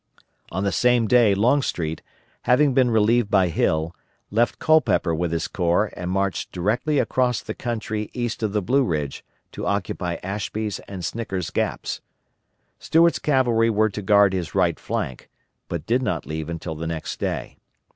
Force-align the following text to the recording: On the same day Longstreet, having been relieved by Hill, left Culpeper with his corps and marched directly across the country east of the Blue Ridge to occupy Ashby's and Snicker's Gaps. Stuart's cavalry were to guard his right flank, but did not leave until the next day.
On 0.51 0.63
the 0.63 0.71
same 0.71 1.05
day 1.07 1.35
Longstreet, 1.35 2.01
having 2.45 2.73
been 2.73 2.89
relieved 2.89 3.29
by 3.29 3.49
Hill, 3.49 3.95
left 4.31 4.57
Culpeper 4.57 5.13
with 5.13 5.31
his 5.31 5.47
corps 5.47 5.93
and 5.95 6.09
marched 6.09 6.51
directly 6.51 6.97
across 6.97 7.41
the 7.41 7.53
country 7.53 8.09
east 8.11 8.41
of 8.41 8.51
the 8.51 8.63
Blue 8.63 8.83
Ridge 8.83 9.23
to 9.51 9.67
occupy 9.67 10.15
Ashby's 10.23 10.79
and 10.87 11.05
Snicker's 11.05 11.51
Gaps. 11.51 12.01
Stuart's 12.79 13.19
cavalry 13.19 13.69
were 13.69 13.89
to 13.89 14.01
guard 14.01 14.33
his 14.33 14.55
right 14.55 14.79
flank, 14.79 15.29
but 15.67 15.85
did 15.85 16.01
not 16.01 16.25
leave 16.25 16.49
until 16.49 16.73
the 16.73 16.87
next 16.87 17.19
day. 17.19 17.59